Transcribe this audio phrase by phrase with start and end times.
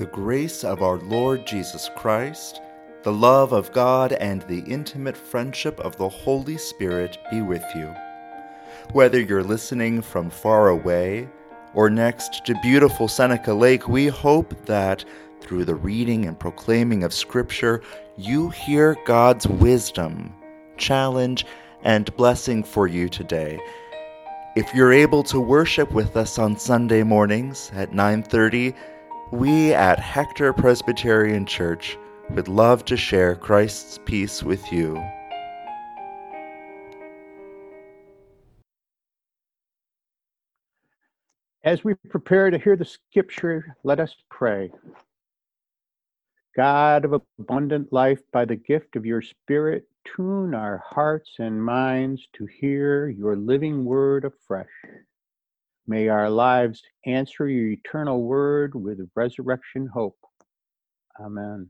[0.00, 2.62] The grace of our Lord Jesus Christ,
[3.02, 7.94] the love of God, and the intimate friendship of the Holy Spirit be with you.
[8.92, 11.28] Whether you're listening from far away
[11.74, 15.04] or next to beautiful Seneca Lake, we hope that
[15.42, 17.82] through the reading and proclaiming of Scripture,
[18.16, 20.32] you hear God's wisdom,
[20.78, 21.44] challenge,
[21.82, 23.60] and blessing for you today.
[24.56, 28.74] If you're able to worship with us on Sunday mornings at 9:30,
[29.30, 31.96] we at Hector Presbyterian Church
[32.30, 35.00] would love to share Christ's peace with you.
[41.62, 44.72] As we prepare to hear the scripture, let us pray.
[46.56, 52.26] God of abundant life, by the gift of your Spirit, tune our hearts and minds
[52.32, 54.66] to hear your living word afresh.
[55.90, 60.16] May our lives answer your eternal word with resurrection hope.
[61.18, 61.68] Amen.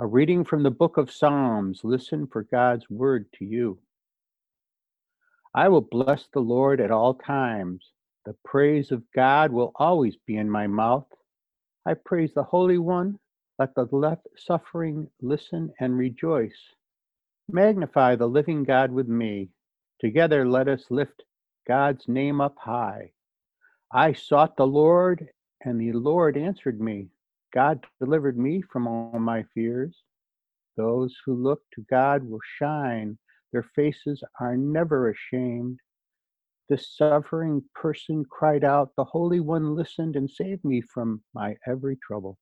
[0.00, 1.82] A reading from the book of Psalms.
[1.84, 3.78] Listen for God's word to you.
[5.54, 7.92] I will bless the Lord at all times.
[8.26, 11.06] The praise of God will always be in my mouth.
[11.86, 13.20] I praise the Holy One.
[13.60, 16.58] Let the left suffering listen and rejoice.
[17.48, 19.50] Magnify the living God with me.
[20.00, 21.22] Together let us lift
[21.68, 23.12] God's name up high.
[23.92, 25.28] I sought the Lord,
[25.62, 27.10] and the Lord answered me.
[27.52, 30.02] God delivered me from all my fears.
[30.76, 33.18] Those who look to God will shine,
[33.52, 35.78] their faces are never ashamed.
[36.68, 41.96] The suffering person cried out, The Holy One listened and saved me from my every
[41.96, 42.38] trouble.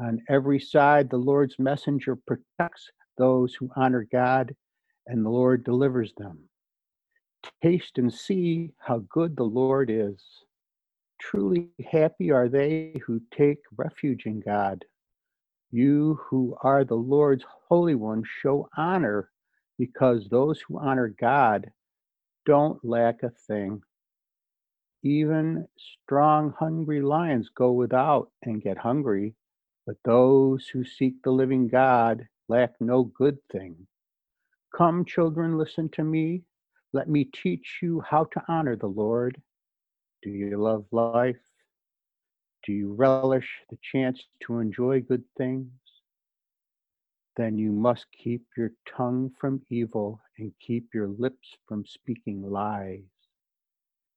[0.00, 4.54] On every side, the Lord's messenger protects those who honor God,
[5.06, 6.48] and the Lord delivers them.
[7.62, 10.22] Taste and see how good the Lord is.
[11.20, 14.84] Truly happy are they who take refuge in God.
[15.70, 19.30] You who are the Lord's Holy One show honor
[19.78, 21.70] because those who honor God
[22.46, 23.82] don't lack a thing.
[25.02, 29.34] Even strong, hungry lions go without and get hungry,
[29.86, 33.86] but those who seek the living God lack no good thing.
[34.74, 36.42] Come, children, listen to me.
[36.92, 39.40] Let me teach you how to honor the Lord.
[40.22, 41.36] Do you love life?
[42.64, 45.70] Do you relish the chance to enjoy good things?
[47.36, 53.04] Then you must keep your tongue from evil and keep your lips from speaking lies.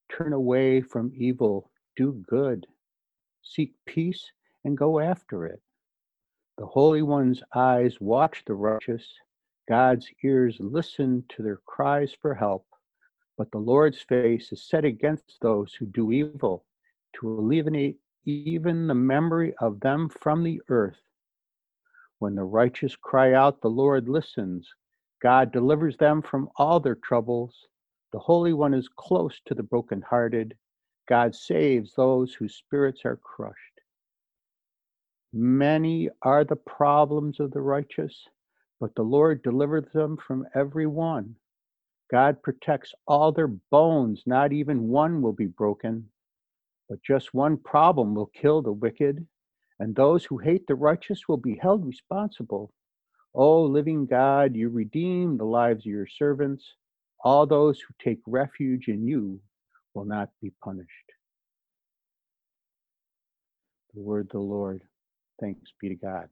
[0.09, 2.65] Turn away from evil, do good,
[3.43, 4.31] seek peace,
[4.63, 5.61] and go after it.
[6.57, 9.05] The Holy One's eyes watch the righteous
[9.71, 12.65] God's ears listen to their cries for help,
[13.37, 16.65] but the Lord's face is set against those who do evil,
[17.15, 20.99] to eliminate even the memory of them from the earth.
[22.19, 24.67] When the righteous cry out, the Lord listens.
[25.21, 27.55] God delivers them from all their troubles.
[28.11, 30.53] The Holy One is close to the brokenhearted.
[31.07, 33.79] God saves those whose spirits are crushed.
[35.31, 38.27] Many are the problems of the righteous
[38.81, 41.35] but the Lord delivers them from every one.
[42.11, 46.09] God protects all their bones, not even one will be broken.
[46.89, 49.25] But just one problem will kill the wicked,
[49.79, 52.73] and those who hate the righteous will be held responsible.
[53.35, 56.65] O living God, you redeem the lives of your servants.
[57.23, 59.39] All those who take refuge in you
[59.93, 60.89] will not be punished.
[63.93, 64.81] The word of the Lord.
[65.39, 66.29] Thanks be to God.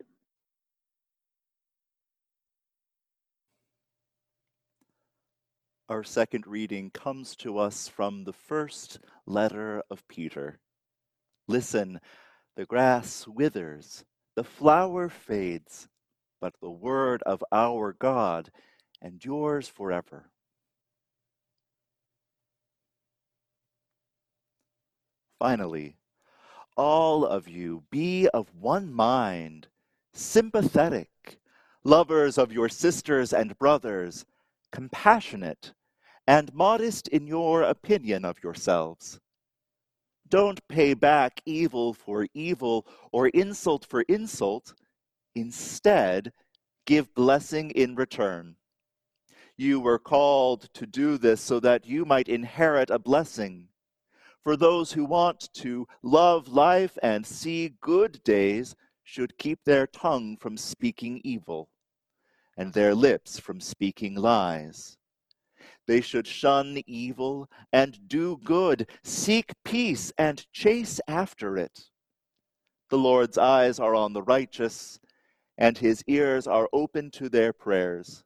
[5.89, 10.59] Our second reading comes to us from the first letter of Peter.
[11.47, 11.99] Listen,
[12.55, 14.05] the grass withers,
[14.35, 15.87] the flower fades,
[16.39, 18.51] but the word of our God
[19.03, 20.29] endures forever.
[25.39, 25.95] Finally,
[26.77, 29.65] all of you be of one mind,
[30.13, 31.39] sympathetic,
[31.83, 34.23] lovers of your sisters and brothers,
[34.71, 35.73] compassionate
[36.29, 39.19] and modest in your opinion of yourselves.
[40.27, 44.75] Don't pay back evil for evil or insult for insult.
[45.33, 46.31] Instead,
[46.85, 48.55] give blessing in return.
[49.57, 53.69] You were called to do this so that you might inherit a blessing.
[54.43, 60.37] For those who want to love life and see good days should keep their tongue
[60.37, 61.69] from speaking evil
[62.55, 64.98] and their lips from speaking lies.
[65.89, 71.89] They should shun evil and do good, seek peace and chase after it.
[72.91, 74.99] The Lord's eyes are on the righteous,
[75.57, 78.23] and his ears are open to their prayers.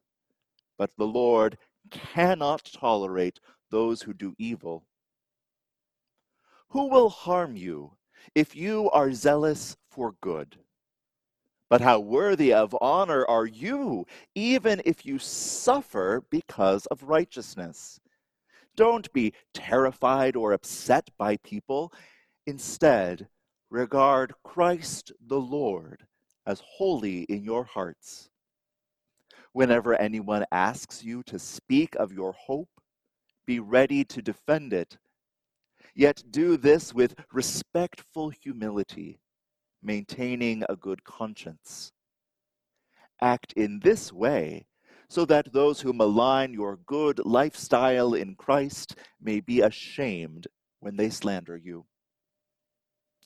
[0.76, 1.56] But the Lord
[1.90, 3.40] cannot tolerate
[3.70, 4.84] those who do evil.
[6.68, 7.96] Who will harm you
[8.34, 10.58] if you are zealous for good?
[11.70, 18.00] But how worthy of honor are you, even if you suffer because of righteousness?
[18.76, 21.92] Don't be terrified or upset by people.
[22.46, 23.28] Instead,
[23.70, 26.06] regard Christ the Lord
[26.46, 28.28] as holy in your hearts.
[29.52, 32.68] Whenever anyone asks you to speak of your hope,
[33.46, 34.98] be ready to defend it.
[35.94, 39.20] Yet do this with respectful humility
[39.84, 41.92] maintaining a good conscience.
[43.20, 44.66] Act in this way
[45.08, 50.48] so that those who malign your good lifestyle in Christ may be ashamed
[50.80, 51.86] when they slander you.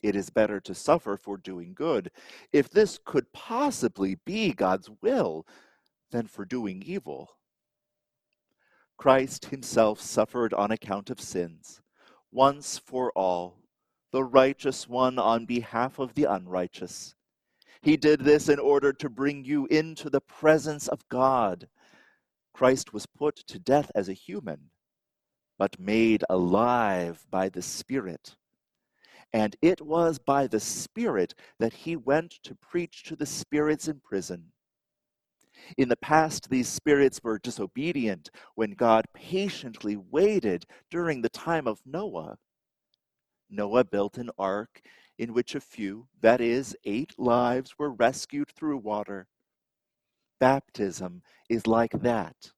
[0.02, 2.10] It is better to suffer for doing good,
[2.52, 5.46] if this could possibly be God's will,
[6.10, 7.30] than for doing evil.
[8.96, 11.80] Christ himself suffered on account of sins,
[12.30, 13.57] once for all
[14.12, 17.14] the righteous one on behalf of the unrighteous.
[17.82, 21.68] He did this in order to bring you into the presence of God.
[22.52, 24.70] Christ was put to death as a human,
[25.58, 28.36] but made alive by the Spirit.
[29.32, 34.00] And it was by the Spirit that he went to preach to the spirits in
[34.00, 34.52] prison.
[35.76, 41.80] In the past, these spirits were disobedient when God patiently waited during the time of
[41.84, 42.38] Noah.
[43.50, 44.80] Noah built an ark
[45.18, 49.26] in which a few, that is, eight lives, were rescued through water.
[50.38, 52.52] Baptism is like that.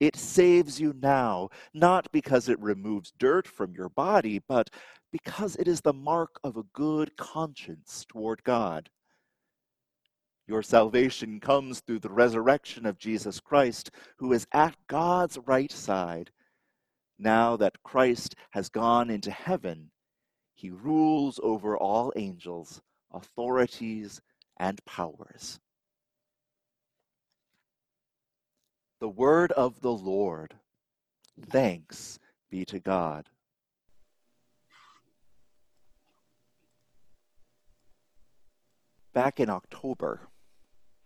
[0.00, 4.68] It saves you now, not because it removes dirt from your body, but
[5.12, 8.90] because it is the mark of a good conscience toward God.
[10.48, 16.30] Your salvation comes through the resurrection of Jesus Christ, who is at God's right side.
[17.18, 19.90] Now that Christ has gone into heaven,
[20.56, 22.80] he rules over all angels,
[23.12, 24.22] authorities,
[24.56, 25.60] and powers.
[28.98, 30.54] The word of the Lord.
[31.38, 32.18] Thanks
[32.50, 33.28] be to God.
[39.12, 40.22] Back in October,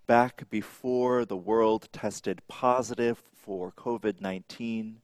[0.07, 5.01] back before the world tested positive for COVID 19,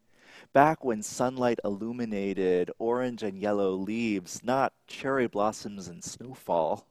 [0.52, 6.86] back when sunlight illuminated orange and yellow leaves, not cherry blossoms and snowfall,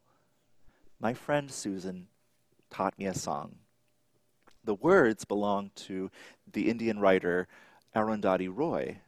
[1.00, 2.08] my friend Susan
[2.70, 3.56] taught me a song.
[4.64, 6.10] The words belong to
[6.52, 7.48] the Indian writer
[7.96, 9.00] Arundhati Roy,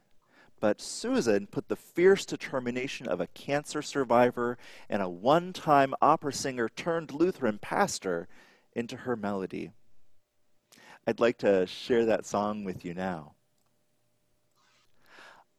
[0.59, 4.57] but Susan put the fierce determination of a cancer survivor
[4.89, 8.27] and a one time opera singer turned Lutheran pastor
[8.73, 9.71] into her melody.
[11.05, 13.33] I'd like to share that song with you now.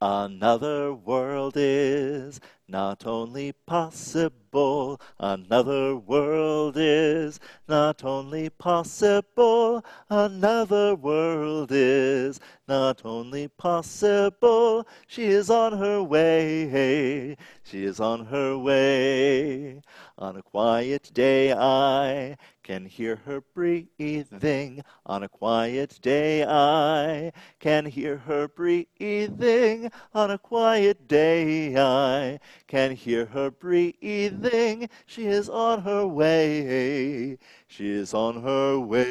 [0.01, 12.39] Another world is not only possible, another world is not only possible, another world is
[12.69, 14.87] not only possible.
[15.09, 19.83] She is on her way, she is on her way.
[20.17, 22.37] On a quiet day, I
[22.69, 24.83] can hear her breathing.
[25.07, 29.91] On a quiet day, I can hear her breathing.
[30.13, 34.91] On a quiet day, I can hear her breathing.
[35.07, 37.39] She is on her way.
[37.69, 39.09] She is on her way.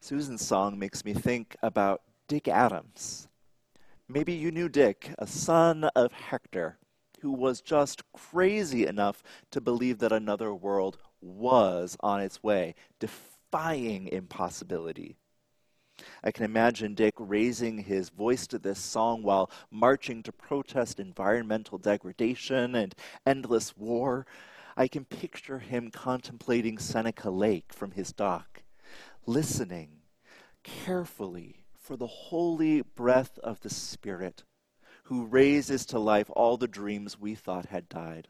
[0.00, 3.28] Susan's song makes me think about Dick Adams.
[4.08, 6.79] Maybe you knew Dick, a son of Hector
[7.20, 14.08] who was just crazy enough to believe that another world was on its way, defying
[14.08, 15.16] impossibility.
[16.24, 21.76] I can imagine Dick raising his voice to this song while marching to protest environmental
[21.76, 22.94] degradation and
[23.26, 24.26] endless war.
[24.76, 28.62] I can picture him contemplating Seneca Lake from his dock,
[29.26, 30.00] listening
[30.62, 34.44] carefully for the holy breath of the Spirit
[35.10, 38.28] who raises to life all the dreams we thought had died.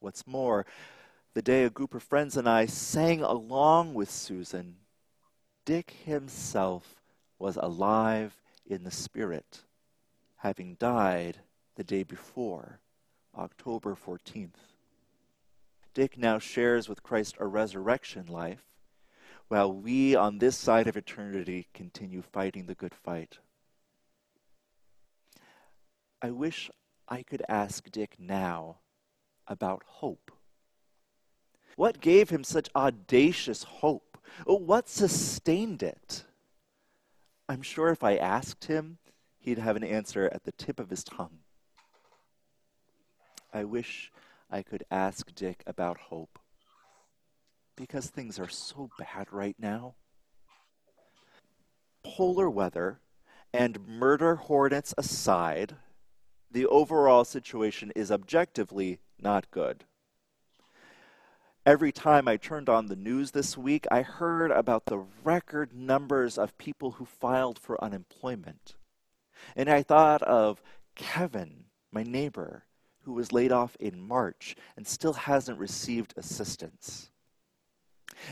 [0.00, 0.64] What's more,
[1.34, 4.76] the day a group of friends and I sang along with Susan,
[5.66, 7.02] Dick himself
[7.38, 9.64] was alive in the Spirit,
[10.36, 11.40] having died
[11.74, 12.80] the day before,
[13.36, 14.72] October 14th.
[15.92, 18.64] Dick now shares with Christ a resurrection life,
[19.48, 23.36] while we on this side of eternity continue fighting the good fight.
[26.24, 26.70] I wish
[27.06, 28.78] I could ask Dick now
[29.46, 30.30] about hope.
[31.76, 34.16] What gave him such audacious hope?
[34.46, 36.24] Oh, what sustained it?
[37.46, 38.96] I'm sure if I asked him,
[39.38, 41.40] he'd have an answer at the tip of his tongue.
[43.52, 44.10] I wish
[44.50, 46.38] I could ask Dick about hope
[47.76, 49.92] because things are so bad right now.
[52.02, 53.00] Polar weather
[53.52, 55.76] and murder hornets aside,
[56.54, 59.84] the overall situation is objectively not good.
[61.66, 66.38] Every time I turned on the news this week, I heard about the record numbers
[66.38, 68.76] of people who filed for unemployment.
[69.56, 70.62] And I thought of
[70.94, 72.66] Kevin, my neighbor,
[73.02, 77.10] who was laid off in March and still hasn't received assistance.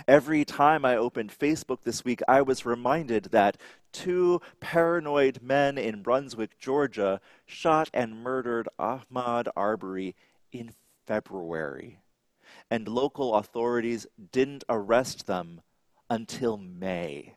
[0.06, 3.56] Every time I opened Facebook this week, I was reminded that
[3.92, 10.14] two paranoid men in Brunswick, Georgia, shot and murdered Ahmaud Arbery
[10.52, 10.72] in
[11.06, 11.98] February
[12.70, 15.60] and local authorities didn't arrest them
[16.08, 17.34] until May.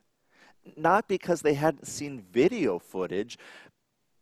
[0.76, 3.38] Not because they hadn't seen video footage,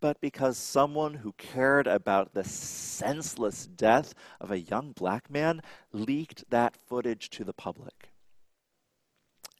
[0.02, 5.62] but because someone who cared about the senseless death of a young black man
[5.92, 8.10] leaked that footage to the public.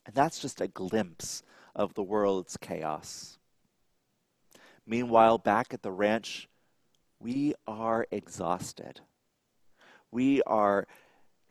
[0.06, 1.44] And that's just a glimpse
[1.76, 3.38] of the world's chaos.
[4.86, 6.50] Meanwhile, back at the ranch,
[7.20, 9.00] we are exhausted.
[10.12, 10.88] We are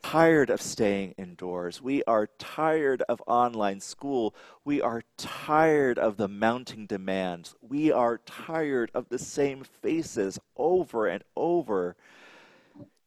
[0.03, 1.81] tired of staying indoors.
[1.81, 4.35] We are tired of online school.
[4.63, 7.55] We are tired of the mounting demands.
[7.61, 11.95] We are tired of the same faces over and over.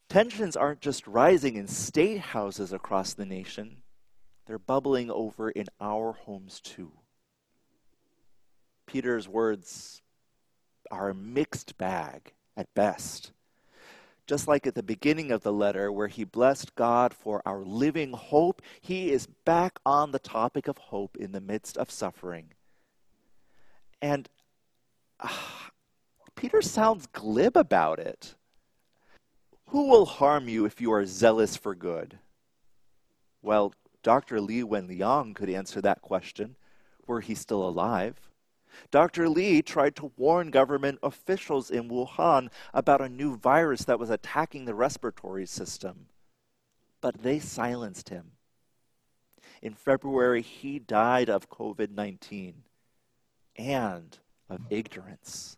[0.08, 3.82] Tensions aren't just rising in state houses across the nation,
[4.46, 6.92] they're bubbling over in our homes too.
[8.86, 10.02] Peter's words
[10.90, 13.32] are a mixed bag at best
[14.26, 18.12] just like at the beginning of the letter where he blessed God for our living
[18.12, 22.52] hope, he is back on the topic of hope in the midst of suffering.
[24.02, 24.28] And
[25.20, 25.28] uh,
[26.34, 28.34] Peter sounds glib about it.
[29.68, 32.18] Who will harm you if you are zealous for good?
[33.42, 33.74] Well,
[34.06, 34.40] Dr.
[34.40, 36.54] Li Wenliang could answer that question
[37.08, 38.30] were he still alive.
[38.92, 39.28] Dr.
[39.28, 44.64] Li tried to warn government officials in Wuhan about a new virus that was attacking
[44.64, 46.06] the respiratory system,
[47.00, 48.30] but they silenced him.
[49.60, 52.62] In February, he died of COVID 19
[53.56, 55.56] and of ignorance.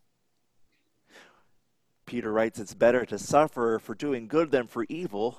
[2.06, 5.38] Peter writes, It's better to suffer for doing good than for evil.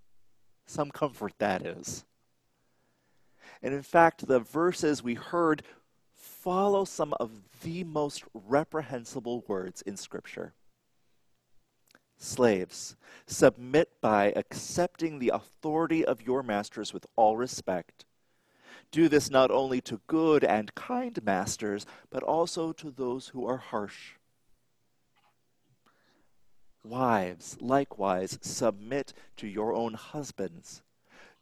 [0.66, 2.06] Some comfort that is.
[3.62, 5.62] And in fact, the verses we heard
[6.14, 7.30] follow some of
[7.62, 10.54] the most reprehensible words in Scripture.
[12.16, 18.04] Slaves, submit by accepting the authority of your masters with all respect.
[18.90, 23.58] Do this not only to good and kind masters, but also to those who are
[23.58, 24.12] harsh.
[26.82, 30.82] Wives, likewise, submit to your own husbands.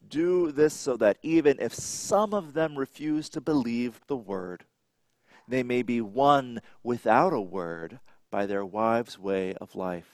[0.09, 4.65] Do this so that even if some of them refuse to believe the word,
[5.47, 8.00] they may be won without a word
[8.31, 10.11] by their wives' way of life.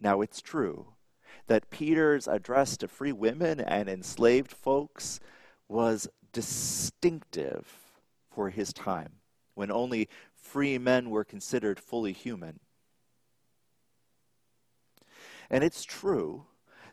[0.00, 0.86] Now it's true
[1.46, 5.18] that Peter's address to free women and enslaved folks
[5.66, 7.66] was distinctive
[8.30, 9.14] for his time,
[9.54, 12.60] when only free men were considered fully human.
[15.50, 16.44] And it's true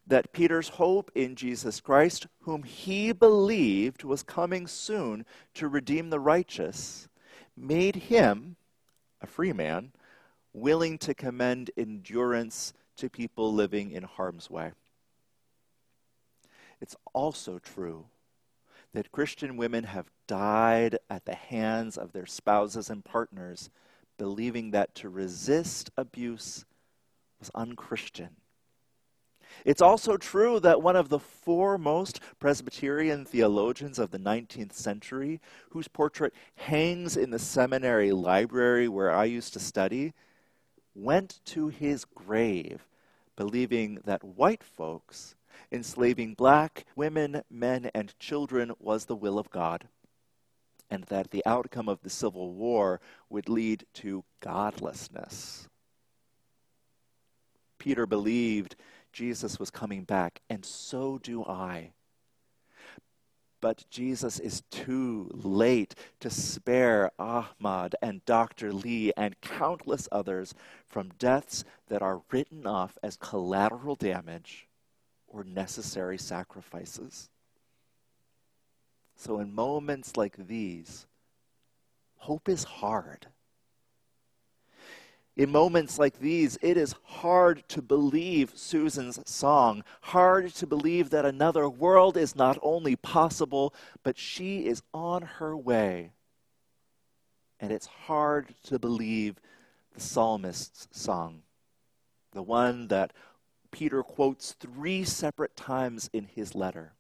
[0.08, 6.20] that Peter's hope in Jesus Christ, whom he believed was coming soon to redeem the
[6.20, 7.08] righteous,
[7.58, 8.56] made him,
[9.22, 9.92] a free man,
[10.54, 14.72] willing to commend endurance to people living in harm's way.
[16.80, 18.06] It's also true
[18.94, 23.70] that Christian women have died at the hands of their spouses and partners,
[24.18, 26.64] believing that to resist abuse
[27.40, 28.38] was unchristian
[29.64, 35.88] it's also true that one of the foremost Presbyterian theologians of the 19th century, whose
[35.88, 40.14] portrait hangs in the seminary library where I used to study,
[40.94, 42.88] went to his grave
[43.36, 45.36] believing that white folks
[45.72, 49.88] enslaving black women, men, and children was the will of God,
[50.90, 55.68] and that the outcome of the Civil War would lead to godlessness.
[57.78, 58.76] Peter believed
[59.16, 61.92] Jesus was coming back, and so do I.
[63.62, 68.74] But Jesus is too late to spare Ahmaud and Dr.
[68.74, 70.54] Li and countless others
[70.86, 74.68] from deaths that are written off as collateral damage
[75.30, 77.30] or necessary sacrifices.
[79.16, 81.08] So, in moments like these,
[82.18, 83.28] hope is hard.
[85.36, 91.26] In moments like these, it is hard to believe Susan's song, hard to believe that
[91.26, 96.12] another world is not only possible, but she is on her way.
[97.60, 99.36] And it's hard to believe
[99.94, 101.42] the psalmist's song,
[102.32, 103.12] the one that
[103.72, 106.94] Peter quotes three separate times in his letter.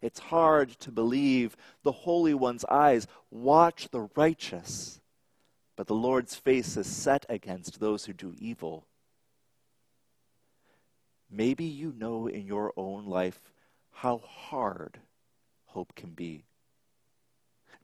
[0.00, 5.00] It's hard to believe the Holy One's eyes watch the righteous
[5.76, 8.86] but the Lord's face is set against those who do evil.
[11.30, 13.52] Maybe you know in your own life
[13.92, 15.00] how hard
[15.66, 16.44] hope can be.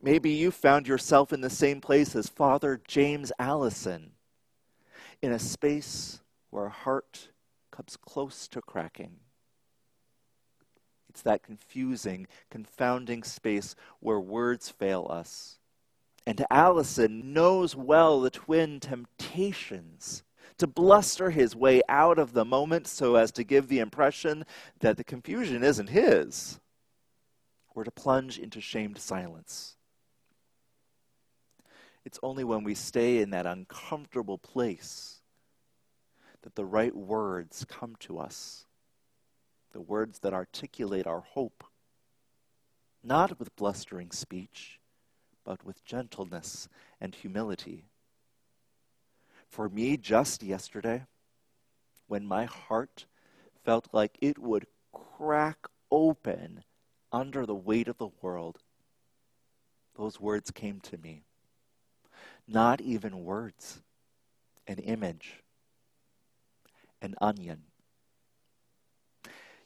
[0.00, 4.12] Maybe you found yourself in the same place as Father James Alison,
[5.20, 6.20] in a space
[6.50, 7.28] where a heart
[7.70, 9.16] comes close to cracking.
[11.08, 15.58] It's that confusing, confounding space where words fail us
[16.26, 20.22] and Alison knows well the twin temptations
[20.58, 24.44] to bluster his way out of the moment so as to give the impression
[24.80, 26.60] that the confusion isn't his,
[27.74, 29.76] or to plunge into shamed silence.
[32.04, 35.20] It's only when we stay in that uncomfortable place
[36.42, 38.66] that the right words come to us,
[39.72, 41.64] the words that articulate our hope,
[43.02, 44.80] not with blustering speech
[45.44, 46.68] but with gentleness
[47.00, 47.84] and humility.
[49.48, 51.04] For me, just yesterday,
[52.06, 53.06] when my heart
[53.64, 56.64] felt like it would crack open
[57.12, 58.58] under the weight of the world,
[59.96, 61.22] those words came to me.
[62.48, 63.82] Not even words,
[64.66, 65.42] an image,
[67.00, 67.62] an onion.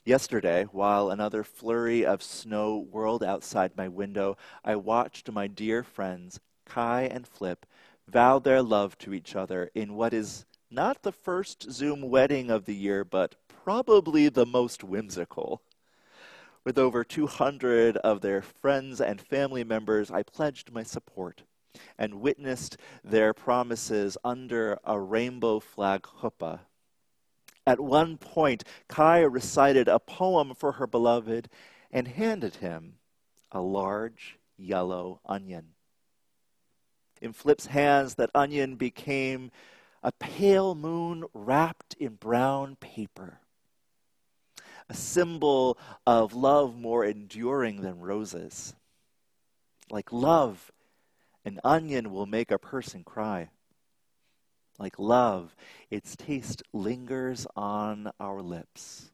[0.07, 6.39] Yesterday, while another flurry of snow whirled outside my window, I watched my dear friends,
[6.65, 7.67] Kai and Flip,
[8.07, 12.67] vow their love to each other in what is not the first Zoom wedding of
[12.67, 15.61] the year, but probably the most whimsical.
[16.63, 21.43] With over 200 of their friends and family members, I pledged my support
[21.99, 26.61] and witnessed their promises under a rainbow flag chuppah
[27.67, 31.49] at one point, Kai recited a poem for her beloved
[31.91, 32.95] and handed him
[33.51, 35.69] a large yellow onion.
[37.21, 39.51] In Flip's hands, that onion became
[40.03, 43.41] a pale moon wrapped in brown paper,
[44.89, 45.77] a symbol
[46.07, 48.75] of love more enduring than roses.
[49.91, 50.71] Like love,
[51.45, 53.51] an onion will make a person cry.
[54.79, 55.57] Like love,
[55.91, 59.11] its taste lingers on our lips.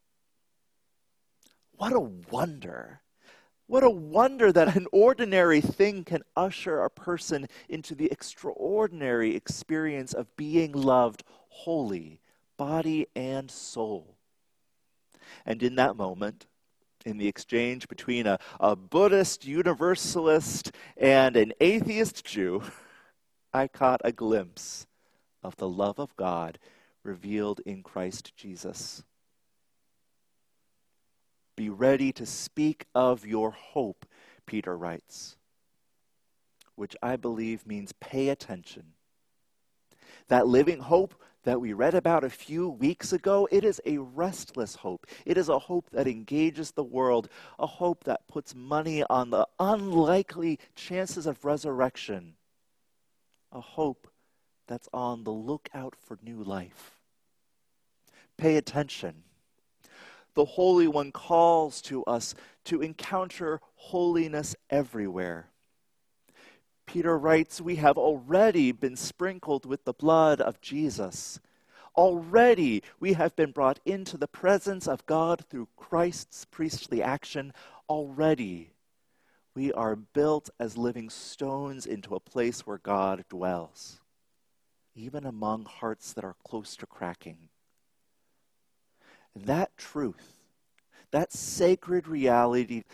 [1.77, 3.01] What a wonder!
[3.66, 10.12] What a wonder that an ordinary thing can usher a person into the extraordinary experience
[10.12, 12.20] of being loved wholly,
[12.57, 14.16] body and soul.
[15.46, 16.46] And in that moment,
[17.07, 22.62] in the exchange between a, a Buddhist universalist and an atheist Jew,
[23.55, 24.87] I caught a glimpse
[25.42, 26.59] of the love of God
[27.02, 29.02] revealed in Christ Jesus.
[31.57, 34.07] Be ready to speak of your hope,
[34.46, 35.37] Peter writes,
[36.76, 38.94] which I believe means pay attention.
[40.28, 44.76] That living hope that we read about a few weeks ago, it is a restless
[44.76, 45.07] hope.
[45.26, 47.28] It is a hope that engages the world,
[47.59, 52.35] a hope that puts money on the unlikely chances of resurrection,
[53.50, 54.09] a hope
[54.66, 56.98] that's on the lookout for new life.
[58.37, 59.25] Pay attention.
[60.35, 65.48] The Holy One calls to us to encounter holiness everywhere.
[66.87, 71.38] Peter writes, We have already been sprinkled with the blood of Jesus.
[71.96, 77.53] Already we have been brought into the presence of God through Christ's priestly action.
[77.88, 78.70] Already
[79.55, 84.01] we are built as living stones into a place where God dwells
[84.94, 87.48] even among hearts that are close to cracking.
[89.35, 90.40] That truth,
[91.11, 92.85] that sacred reality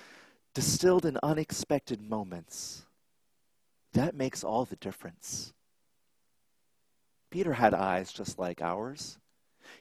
[0.54, 2.87] distilled in unexpected moments,
[3.92, 5.52] that makes all the difference.
[7.30, 9.18] Peter had eyes just like ours.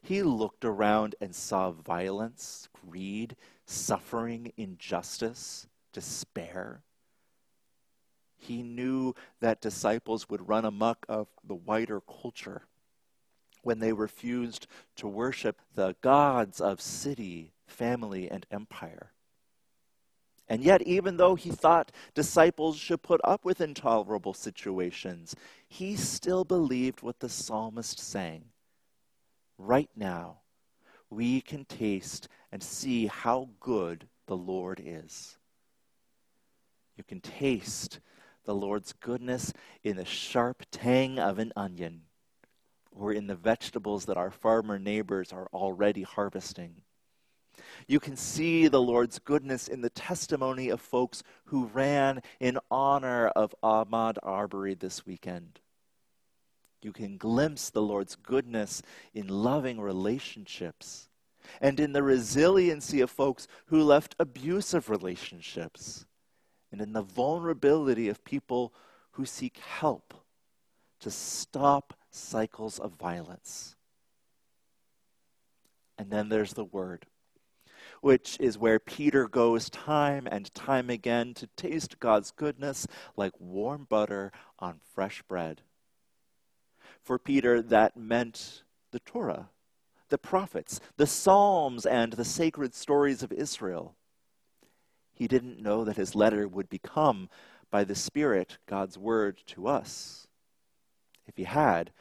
[0.02, 6.82] He looked around and saw violence, greed, suffering, injustice, despair.
[8.38, 12.64] He knew that disciples would run amuck of the wider culture
[13.64, 19.12] when they refused to worship the gods of city, family, and empire.
[20.48, 25.36] And yet, even though he thought disciples should put up with intolerable situations,
[25.68, 28.46] he still believed what the psalmist sang.
[29.58, 30.38] Right now,
[31.10, 35.38] we can taste and see how good the Lord is.
[36.96, 38.00] You can taste
[38.48, 42.04] the Lord's goodness in the sharp tang of an onion
[42.90, 46.82] or in the vegetables that our farmer neighbors are already harvesting.
[47.88, 53.28] You can see the Lord's goodness in the testimony of folks who ran in honor
[53.28, 55.60] of Ahmaud Arbery this weekend.
[56.82, 58.82] You can glimpse the Lord's goodness
[59.14, 61.10] in loving relationships
[61.60, 66.06] and in the resiliency of folks who left abusive relationships
[66.72, 68.74] and in the vulnerability of people
[69.12, 70.14] who seek help
[71.00, 73.76] to stop cycles of violence.
[75.98, 77.06] And then there's the Word,
[78.02, 83.86] which is where Peter goes time and time again to taste God's goodness like warm
[83.90, 85.62] butter on fresh bread.
[87.04, 89.50] For Peter, that meant the Torah,
[90.10, 93.96] the prophets, the Psalms, and the sacred stories of Israel.
[95.18, 97.30] He didn't know that his letter would become,
[97.72, 100.28] by the Spirit, God's word to us.
[101.26, 101.92] If he had,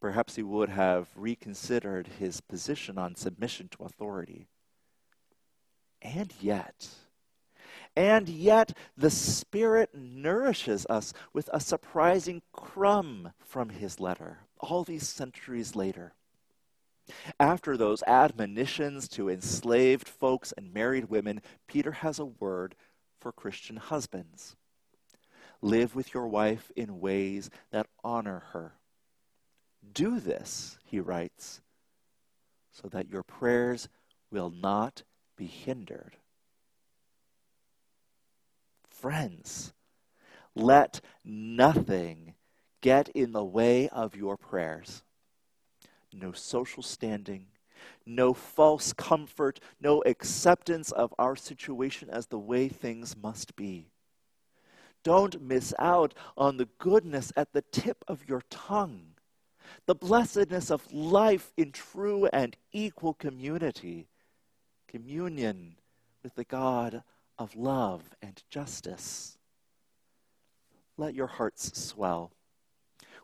[0.00, 4.48] perhaps he would have reconsidered his position on submission to authority.
[6.02, 6.88] And yet,
[7.94, 15.08] and yet, the Spirit nourishes us with a surprising crumb from his letter, all these
[15.08, 16.14] centuries later.
[17.38, 22.74] After those admonitions to enslaved folks and married women, Peter has a word
[23.20, 24.56] for Christian husbands.
[25.62, 28.74] Live with your wife in ways that honor her.
[29.92, 31.60] Do this, he writes,
[32.72, 33.88] so that your prayers
[34.30, 35.02] will not
[35.36, 36.16] be hindered.
[38.88, 39.72] Friends,
[40.54, 42.34] let nothing
[42.80, 45.02] get in the way of your prayers
[46.16, 47.46] no social standing,
[48.04, 53.90] no false comfort, no acceptance of our situation as the way things must be.
[55.02, 59.14] Don't miss out on the goodness at the tip of your tongue,
[59.86, 64.08] the blessedness of life in true and equal community,
[64.88, 65.76] communion
[66.22, 67.02] with the God
[67.38, 69.38] of love and justice.
[70.96, 72.32] Let your hearts swell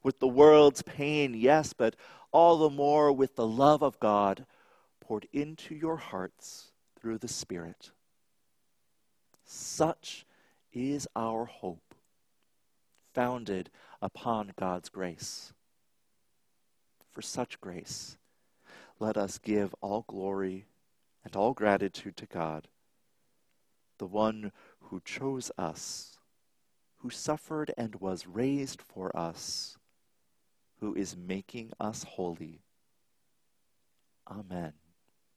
[0.03, 1.97] with the world's pain, yes, but
[2.33, 4.47] all the more with the love of God
[5.01, 7.91] poured into your hearts through the Spirit.
[9.45, 10.25] Such
[10.73, 11.95] is our hope,
[13.13, 15.53] founded upon God's grace.
[17.11, 18.17] For such grace,
[18.99, 20.67] let us give all glory
[21.25, 22.69] and all gratitude to God,
[23.99, 26.19] the one who chose us,
[26.99, 29.77] who suffered and was raised for us
[30.83, 32.61] who is making us holy.
[34.29, 34.73] Amen.